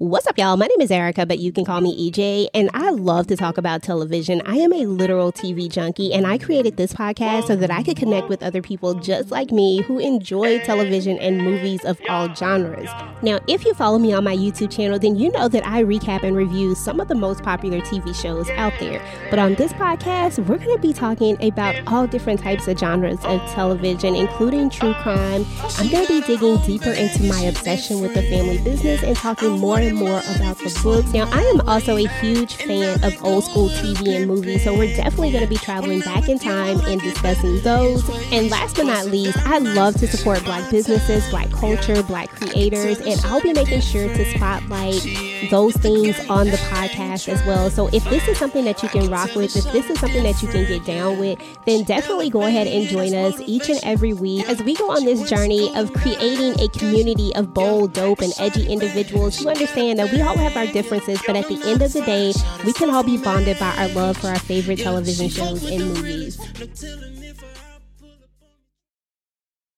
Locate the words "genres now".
12.32-13.40